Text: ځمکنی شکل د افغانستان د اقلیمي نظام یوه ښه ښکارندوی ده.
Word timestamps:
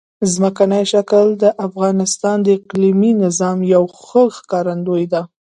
ځمکنی 0.33 0.83
شکل 0.93 1.25
د 1.43 1.45
افغانستان 1.67 2.37
د 2.43 2.47
اقلیمي 2.57 3.11
نظام 3.23 3.57
یوه 3.73 3.89
ښه 4.05 4.23
ښکارندوی 4.37 5.03
ده. 5.13 5.21